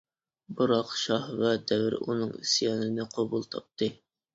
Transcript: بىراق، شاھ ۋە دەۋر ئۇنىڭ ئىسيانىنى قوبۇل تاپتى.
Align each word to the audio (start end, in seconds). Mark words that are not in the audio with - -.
بىراق، 0.61 0.93
شاھ 1.01 1.29
ۋە 1.43 1.53
دەۋر 1.73 1.99
ئۇنىڭ 2.01 2.35
ئىسيانىنى 2.43 3.11
قوبۇل 3.17 3.51
تاپتى. 3.57 3.97